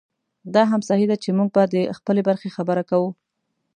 دا 0.53 0.63
هم 0.71 0.81
صحي 0.89 1.05
ده 1.11 1.15
چې 1.23 1.29
موږ 1.37 1.49
به 1.55 1.63
د 1.73 1.75
خپلې 1.97 2.21
برخې 2.27 2.49
خبره 2.55 2.83
کوو. 2.89 3.09